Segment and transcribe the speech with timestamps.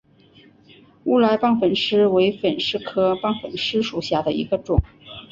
[1.03, 4.81] 乌来棒粉虱为粉虱科棒粉虱属下的一个种。